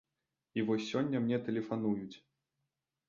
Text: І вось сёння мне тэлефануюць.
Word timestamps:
І 0.59 0.63
вось 0.69 0.87
сёння 0.93 1.21
мне 1.25 1.37
тэлефануюць. 1.49 2.15